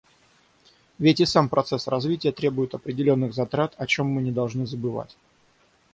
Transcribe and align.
Ведь 0.97 1.19
и 1.19 1.27
сам 1.27 1.47
процесс 1.47 1.85
развития 1.87 2.31
требует 2.31 2.73
определенных 2.73 3.35
затрат, 3.35 3.75
о 3.77 3.85
чем 3.85 4.07
мы 4.07 4.23
не 4.23 4.31
должны 4.31 4.65
забывать. 4.65 5.15